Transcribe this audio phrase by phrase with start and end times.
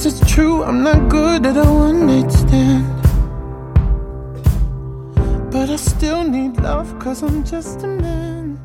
[0.00, 2.86] Guess it's true, I'm not good at a one night stand.
[5.50, 8.56] But I still need love, cause I'm just a man.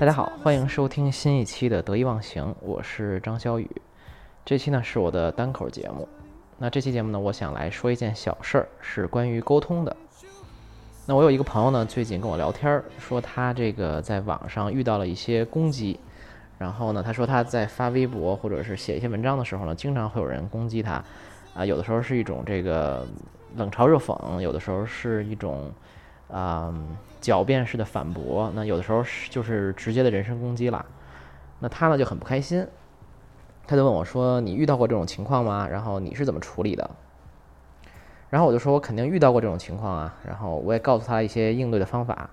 [0.00, 3.70] 大家好，欢迎收听新一期的得意忘形，我是张小雨。
[4.46, 6.08] 这期呢是我的单口节目。
[6.56, 9.94] 那这期节目呢，我想来说一件小事儿，是关于沟通的。
[11.04, 16.00] 那我有一个朋友呢，最近跟我聊天儿，说他这个在网上遇到了一些攻击。
[16.62, 21.02] 然后呢，他说他在发微博或者是写一些文章的时候呢，经常会有人攻击他。
[21.54, 23.04] 啊，有的时候是一种这个
[23.56, 25.72] 冷嘲热讽，有的时候是一种
[26.30, 26.72] 啊
[27.20, 30.86] 狡辩式的反驳，那有的时候是就是直接的人身攻击了。
[31.58, 32.64] 那他呢就很不开心，
[33.66, 35.68] 他就问我说：“你遇到过这种情况吗？
[35.68, 36.88] 然后你是怎么处理的？”
[38.30, 42.30] 然后我就说：“我肯定遇到过这种情况啊。”然后我也告诉他一些应对的方法。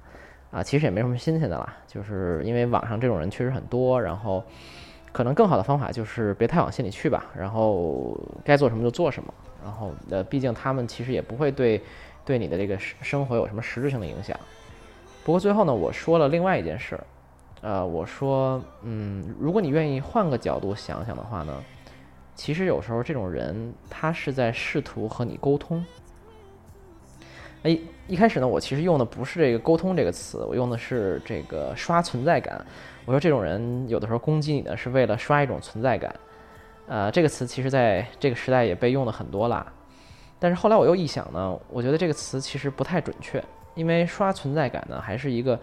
[0.51, 4.43] 啊，其实也没什么新鲜的啦，就是因为网上这种人确实很多，然后
[5.11, 9.33] 可能更好的方法就是别太往心里去吧，然后该做什么就做什么，
[9.63, 11.79] 然后呃，毕竟他们其实也不会对
[12.25, 14.35] 对你的这个生生活有什么实质性的影响。
[15.23, 17.03] 不过最后呢，我说了另外一件事儿，
[17.61, 21.53] 呃，我说，嗯，如果你愿意换个角度想想的话呢，
[22.33, 25.85] 其实有时候这种人他是在试图和你沟通。
[27.63, 32.65] 哎，一开始呢，我其实用的不是这个“沟通”这个词，我用的是这个“刷存在感”。
[33.05, 36.15] 我说这种人有的时候攻击你呢，是为了刷一种存在感。
[36.87, 39.65] 呃，这个词其实在这个时代也被用的很多啦。
[40.39, 43.43] 但是后来我又一想呢，我觉得这个词其实不太准确，
[43.75, 45.59] 因为刷存在感呢还是一个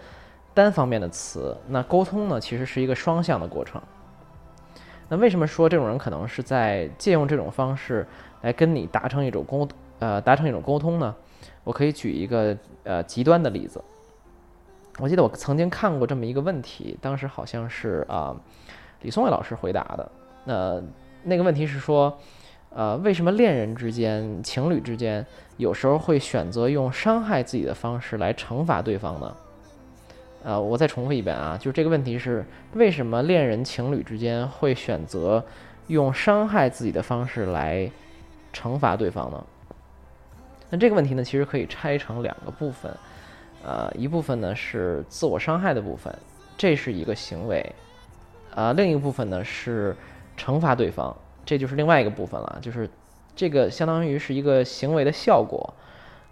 [0.52, 3.80] 单方面的词，那沟通呢其实是一个双向的过程。
[5.08, 8.06] 那为什么说这种人可能是在借用这种方式
[8.42, 9.66] 来跟你达成一种沟
[9.98, 11.14] 呃达成一种沟通呢？
[11.64, 13.82] 我可以举一个呃极端的例子。
[14.98, 18.34] 我记得我曾经看过这么一个问题，当时好像是啊
[19.02, 20.10] 李松蔚老师回答的。
[20.44, 20.82] 那
[21.22, 22.18] 那个问题是说，
[22.70, 25.26] 呃，为什么恋人之间、情侣之间
[25.56, 29.36] 有时候会选择用伤害自己的方式来惩罚对方呢？
[30.44, 35.44] 呃，我再重复一遍啊，就这个问题是为什么恋人、情侣之间会选择
[35.88, 37.90] 用伤害自己的方式来
[38.52, 39.44] 惩罚对方呢？
[40.70, 42.92] 那这个问题呢，其实可以拆成两个部分，
[43.62, 46.12] 呃，一部分呢是自我伤害的部分，
[46.56, 47.74] 这是一个行为，
[48.54, 49.94] 啊，另一部分呢是
[50.36, 52.90] 惩罚对方，这就是另外一个部分了，就是
[53.34, 55.72] 这个相当于是一个行为的效果，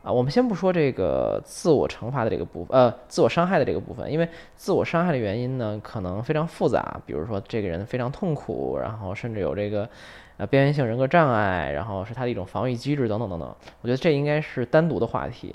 [0.04, 9.88] 啊，我们先不说这个自我惩罚的这个部分，呃，自我伤害的这个部分，因为自我伤害的原因呢可能非常复杂，比如说这个人非常痛苦，然后甚至有这个。
[10.37, 13.48] 呃，边缘性人格障碍，然后是他的一种防御机制等等等等。
[13.82, 15.54] 我觉得这应该是单独的话题。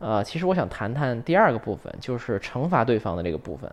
[0.00, 3.70] 呃，其实我想谈谈第二个部分，就是惩罚对方的这个部分。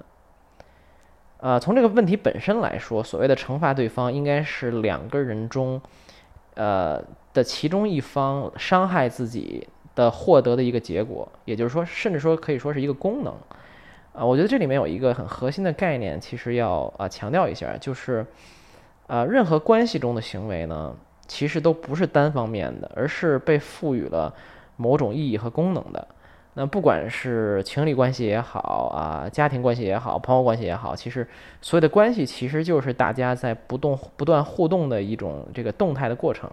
[1.40, 5.82] 呃，从这个问题本身来说，所谓的惩罚对方，应该是两个人中，
[6.54, 13.34] 呃的其中一方伤害自己的获得的一个结果，也就是说，甚至说可以说是一个功能。
[14.14, 18.26] 啊，我觉得这里面有一个很核心的概念，其实要啊强调一下，就是。
[19.06, 20.96] 啊，任何关系中的行为呢，
[21.28, 24.34] 其实都不是单方面的，而是被赋予了
[24.78, 26.08] 某种意义和功能的。
[26.54, 31.28] 那不管是情侣关系也好啊，家庭关系也好，朋友关系也好，其实
[31.62, 36.50] 所有的关系其实就是大家在不动不断互动的一种这个动态的过程。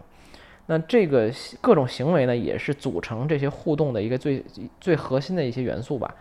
[0.70, 1.28] 那这个
[1.60, 4.44] 各种行为呢，也是组成这些互动的一个最
[4.80, 6.14] 最核心的一些元素吧。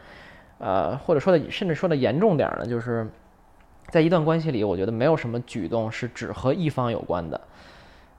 [0.57, 3.07] 呃，或者说的甚至说的严重点呢，就是。
[3.91, 7.41] 在一段关系里，我觉得没有什么举动是只和一方有关的，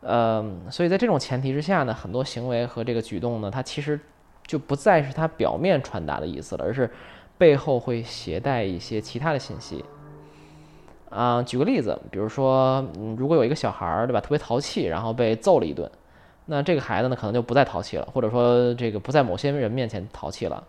[0.00, 4.00] 嗯，所以在这种前提之下呢，很多行为和这个举动呢，它其实
[4.44, 6.90] 就不再是它表面传达的意思了，而是
[7.38, 9.84] 背后会携带一些其他的信息。
[11.08, 15.88] 啊，举个例子，比如说，嗯，如果有一个小孩儿，对吧，特别淘气，然后被揍了一顿，
[16.50, 20.64] 那这个孩子呢，可能就不再淘气了，或者说这个不在某些人面前淘气了。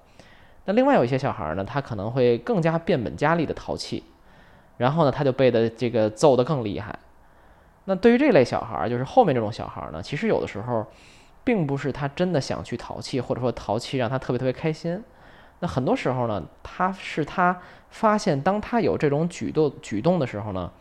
[0.65, 4.03] 那另外有一些小孩呢，他可能会更加变本加厉的淘气。
[4.77, 6.99] 然后呢，他就被的这个揍得更厉害。
[7.85, 10.85] 那对于这类小孩，就是后面这种小孩呢，其实有的时候，
[11.43, 15.03] 并不是他真的想去淘气，或者说淘气让他特别特别开心。
[15.61, 17.59] 那很多时候呢，他是他
[17.89, 20.71] 发现，当他有这种举动举动的时候呢，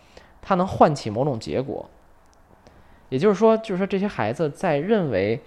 [0.42, 1.88] 他能唤起某种结果。
[3.10, 5.38] 也就是说，就是说这些孩子在认为，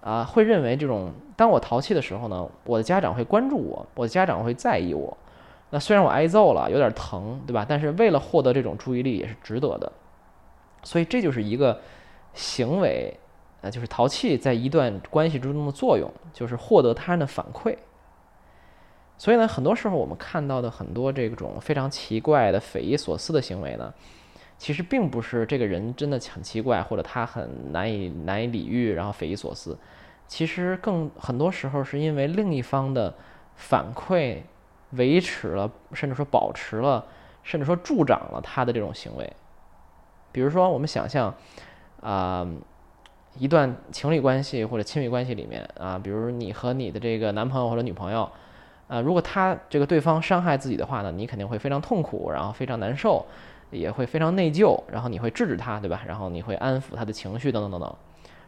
[0.00, 5.14] 啊，会认为这种当我淘气的时候呢，我的家长会关注我，我的家长会在意我。
[5.72, 7.66] 那虽然我挨揍了，有点疼，对吧？
[7.68, 9.92] 但是为了获得这种注意力也是值得的，
[10.82, 11.80] 所以这就是一个
[12.34, 13.16] 行为，
[13.60, 17.76] 呃，就是淘气在一段关系之中的作用，就是获得他人的反馈。
[19.16, 23.92] 所以呢，很多时候我们看到的很多这种非常奇怪的、匪夷所思的行为呢，
[24.60, 29.78] 其实并不是这个人真的很奇怪，或者他很难以难以理喻，然后匪夷所思。
[30.26, 33.14] 其实更很多时候是因为另一方的
[33.54, 34.42] 反馈
[34.90, 37.06] 维持了，甚至说保持了，
[37.42, 39.32] 甚至说助长了他的这种行为。
[40.30, 41.34] 比如说，我们想象
[42.02, 42.46] 啊，
[43.38, 48.30] 一段情侣关系或者亲密关系里面啊，比如你和你的这个男朋友或者女朋友，
[48.88, 53.24] 啊，如果他这个对方伤害自己的话呢，你肯定会非常痛苦，然后非常难受。
[53.70, 56.02] 也会非常内疚，然后你会制止他，对吧？
[56.06, 57.96] 然后你会安抚他的情绪，等等等等，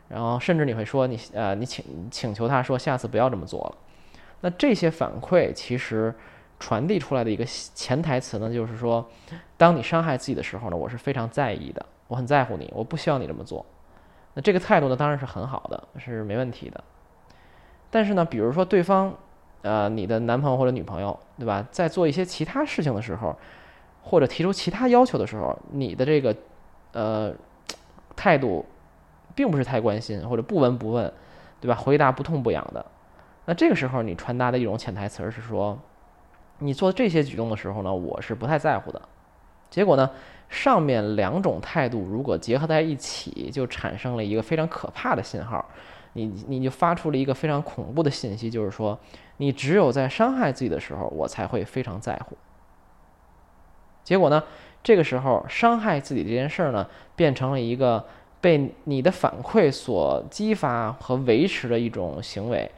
[0.09, 3.75] 然后甚至你会说你呃，你请请求他说下次不要这么做了。
[4.41, 6.13] 那这些反馈其实
[6.59, 9.09] 传递出来的一个潜台词呢，就是说，
[9.57, 13.65] 当你伤害自己的时候呢，我是非常在意的，我很在乎你，我不希望你这么做。
[14.35, 16.83] 那这个态度呢，当然是很好的，是没问题的。
[17.91, 19.15] 但是呢，比如说对方，
[19.63, 23.37] 呃，你的男朋友或者女朋友，对吧，在做一些其他事情的时候。
[24.03, 26.37] 或者提出其他要求的时候，你的这个，
[26.93, 27.33] 呃，
[28.15, 28.67] 态度，
[29.35, 31.11] 并不是太关心，或者不闻不问，
[31.61, 31.75] 对吧？
[31.75, 32.85] 回答不痛不痒的。
[33.45, 35.79] 那这个时候，你传达的一种潜台词是说，
[36.59, 39.01] 你做这些举动的时候呢，我是不太在乎的。
[39.71, 40.11] 结果呢，
[40.49, 45.65] 上面两种态度如果结合在一起，就产生了一个非常可怕的信号。
[46.13, 48.99] 你你就发出了一个非常恐怖的信息，就是说，
[49.39, 52.37] 你只有在伤害自己的时候，我才会非常在乎。
[54.05, 54.43] 结果呢？
[54.85, 56.85] 这个时候伤害自己这件事儿呢，
[57.15, 58.05] 变成了一个
[58.41, 62.69] 被你的反馈所激发和维持的一种行为。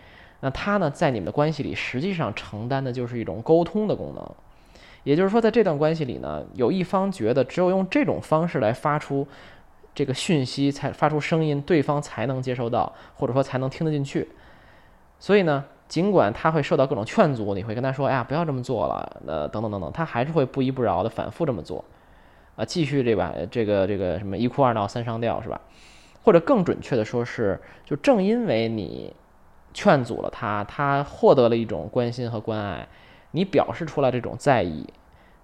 [0.40, 4.30] 那它呢，在你们的关系里，实际上承担的就是一种沟通的功能。
[5.02, 9.26] 也就是说，在这段关系里呢，有一方觉得只有用这种方式来发出
[9.94, 14.28] 这个讯息，才发出声音，对方才能接收到，或者说才能听得进去。
[15.18, 15.64] 所以呢？
[15.86, 21.84] 尽管他会受到各种劝阻，你会跟他说：“哎呀，不要这么做了。”呃，等等等等，他还是会不依不饶的反复这么做，
[22.56, 25.60] 啊，继续这把这个这个什么一哭二闹三上吊是吧？
[26.22, 29.14] 或者更准确的说是，就正因为你
[29.74, 32.88] 劝阻了他，他获得了一种关心和关爱，
[33.32, 34.88] 你表示出来这种在意，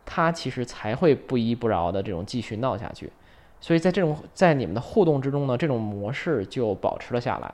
[0.07, 3.13] 他其实才会不依不饶的这种继续闹下去。
[3.61, 7.53] 所以在这种在你们的互动之中呢，这种模式就保持了下来。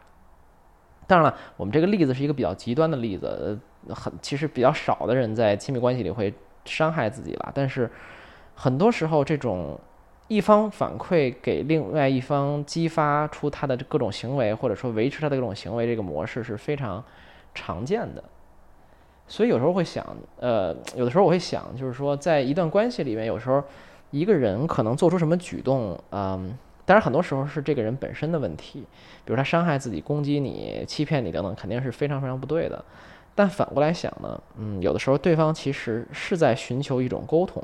[1.06, 3.58] 当然了，我们这个例子是一个比较极端的例子，
[3.88, 7.52] 呃很其实比较少的人在亲密关系里会伤害自己了。
[7.54, 7.88] 但是
[8.54, 9.78] 很多时候，这种
[10.26, 17.04] 一方反馈给另外一方，激发出他的各种行为，或者说维持他的各种行为，这个模式是非常
[17.54, 18.24] 常见的。
[19.28, 20.04] 所以有时候会想，
[20.40, 23.62] 呃，有的时候我会想，就是说，在一段关系里面，有时候
[24.10, 26.58] 一个人可能做出什么举动，嗯。
[26.86, 28.80] 当然，很多时候是这个人本身的问题，
[29.24, 32.82] 比如他伤害自己、攻击你、欺骗你等等，肯定是非常非常不对的。
[33.34, 37.62] 但反过来想呢，嗯，有的时候对方其实是在寻求一种沟通，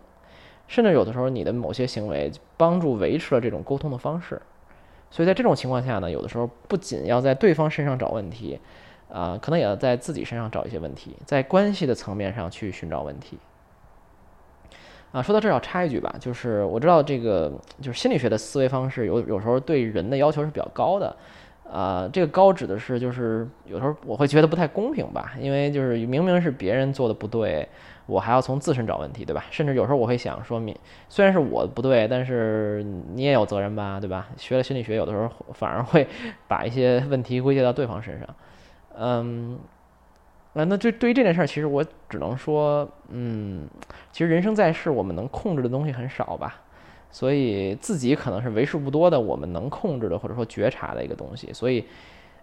[0.66, 4.42] 甚至有的时候你的某些行为帮助维持了这种沟通的方式。
[5.10, 8.58] 所以在这种情况下呢，有的时候不仅要在对方身上找问题，
[9.08, 13.38] 啊，可能也要在自己身上找一些问题，在关系的层面上去寻找问题。
[15.12, 21.14] 啊，说到这儿要插一句吧，就是我知道这个就是心理学的思维方式有有时候对人的要求是比较高的，
[21.70, 27.68] 啊，这个高指的是就是有时候我会觉得不太公平吧，因为就是明明是别人做的不对，
[28.06, 29.44] 我还要从自身找问题，对吧？
[29.50, 30.74] 甚至有时候我会想说明
[31.10, 32.82] 虽然是我不对，但是
[33.14, 34.28] 你也有责任吧，对吧？
[34.38, 36.08] 学了心理学，有的时候反而会
[36.48, 38.28] 把一些问题归结到对方身上，
[38.96, 39.58] 嗯。
[40.54, 43.66] 那那对对于这件事儿，其实我只能说，嗯，
[44.12, 46.60] 其实人生在世，我们能控制的东西很少吧，
[47.10, 51.84] 所以自己可能是为数不多的我们能控制的或者说觉察的一个东西，所以，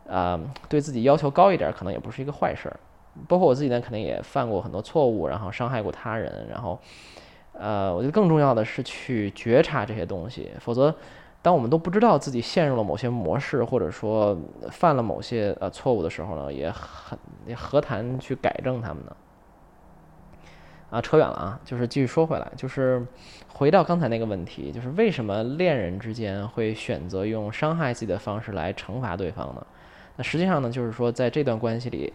[0.07, 2.79] 呃，对自己要求高一点，可能也不是一个坏事儿。
[3.27, 6.79] 包括我自己呢，肯定也犯过很多错误，然后伤害过他人，然后，
[7.53, 10.95] 呃，我觉得更重要的是去觉察这些东西，否则。
[11.41, 14.37] 当我们都不知道自己陷入了某些模式，或者说
[14.69, 19.15] 犯了某些呃错误的时候呢，也很也何谈去改正他们呢？
[20.89, 23.05] 啊，扯远了啊，就是继续说回来，就是
[23.47, 29.65] 回到刚才那个问题，就是为什么恋人之间会选择用伤害自己的方式来惩罚对方呢？
[30.17, 32.11] 那实际上呢，就是说在这段关系里，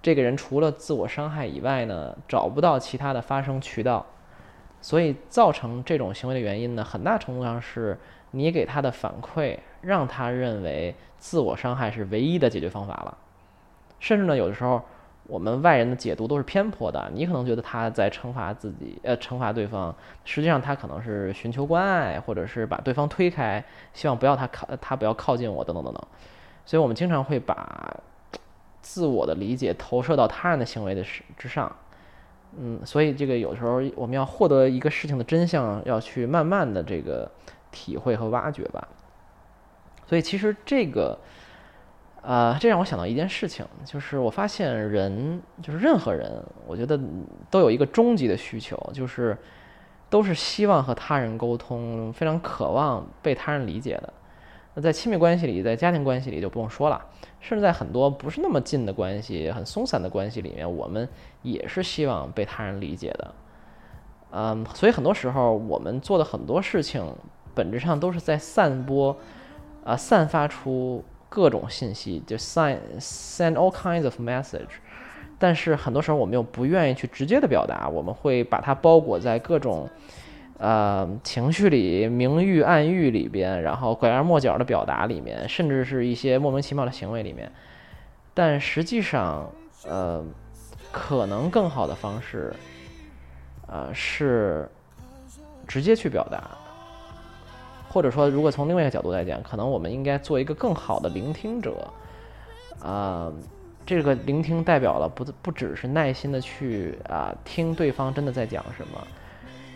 [0.00, 4.06] 这个人除了自我伤害以外呢，找不到其他的发生渠道。
[4.84, 7.98] 所以造成这种行为的原因呢，很大程度上是
[8.32, 13.16] 你给他的反馈，让他认为自我伤害是唯一的解决方法了。
[13.98, 14.82] 甚至呢，有的时候
[15.26, 17.10] 我们外人的解读都是偏颇的。
[17.14, 23.64] 你可能觉得他在惩罚自己，呃，惩罚对方，实际上他可能是寻求关爱，或者是把对方推开，
[23.94, 26.02] 希望不要他靠他不要靠近我，等等等等。
[26.66, 27.96] 所以我们经常会把
[28.82, 31.02] 自我的理解投射到他人的行为的
[31.38, 31.74] 之上。
[32.58, 37.30] 嗯，所以这个有时候我们要获得一个事情的真相，要去慢慢的这个
[37.70, 38.86] 体会和挖掘吧。
[40.06, 41.18] 所以其实这个，
[42.22, 46.30] 呃，这让我想到一件事情，就是我发现人，就是任何人，
[46.66, 46.98] 我觉得
[47.50, 49.36] 都有一个终极的需求，就是
[50.10, 54.12] 都是希望和他人沟通，非常渴望被他人理解的。
[54.74, 57.00] 那在亲密关系里，在家庭关系里就不用说了，
[57.40, 61.08] 甚至在很多不是那么近的关系、很松散的关系里面，我们
[61.42, 63.34] 也是希望被他人理解的。
[64.32, 67.04] 嗯，所以很多时候我们做的很多事情，
[67.54, 69.16] 本质上都是在散播，
[69.84, 74.80] 啊，散发出各种信息，就 send send all kinds of message。
[75.38, 79.88] 但是很多时候我们又不愿意去直接的表达，我们会把它包裹在各种。
[80.56, 87.50] 呃，情绪里明喻暗喻里边，然后拐弯抹角的表达里面，甚至是一些莫名其妙的行为里面，
[88.32, 89.50] 但实际上，
[89.84, 90.24] 呃，
[90.92, 92.54] 可能更好的方式，
[93.66, 94.68] 呃，是
[95.66, 96.50] 直接去表达，
[97.88, 101.90] 或者说，如果从另外一个角度来讲，可能我们应该做一个更好的聆听者，
[102.80, 103.32] 啊，
[103.84, 109.04] 这个聆听代表了不不只是耐心的去啊听对方真的在讲什么。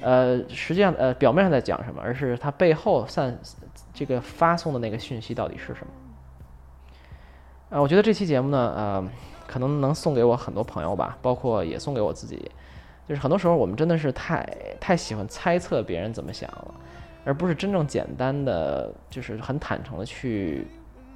[0.00, 3.36] 呃，实际上，呃，表面上在讲什么，而是它背后散
[3.92, 5.86] 这个发送的那个讯息到底是什么？
[7.70, 9.08] 啊，我觉得这期节目呢，呃，
[9.46, 12.50] 可能能送给我很多朋友吧，包括也送给我自己。
[13.08, 14.46] 就是很多时候我们真的是太
[14.78, 16.74] 太喜欢猜测别人怎么想了，
[17.24, 20.66] 而不是真正简单的就是很坦诚的去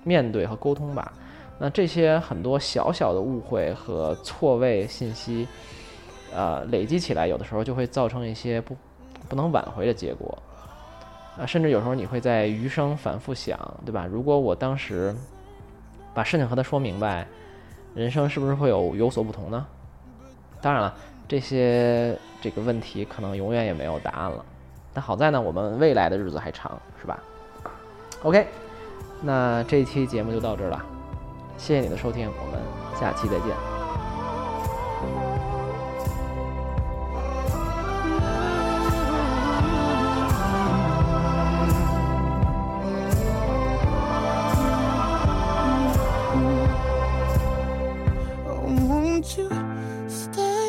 [0.02, 1.12] 面对和沟通吧。
[1.58, 5.46] 那这些很多小小的误会和错位信息。
[6.34, 8.76] 呃，累积起来，有的时候就会造成一些不
[9.28, 10.36] 不能挽回的结果，
[11.38, 14.06] 啊，甚至有时候你会在余生反复想，对吧？
[14.06, 15.14] 如果我当时
[16.14, 17.26] 把事情和他说明白，
[17.94, 19.66] 人生是不是会有有所不同呢？
[20.60, 20.94] 当然了，
[21.28, 24.44] 这些这个问题可能永远也没有答案了。
[24.94, 27.18] 但好在呢，我们未来的日子还长，是吧
[28.22, 28.46] ？OK，
[29.22, 30.84] 那这期节目就到这儿了，
[31.56, 32.60] 谢谢你的收听，我们
[33.00, 35.31] 下期再见。
[48.80, 49.48] won't you
[50.08, 50.61] stay?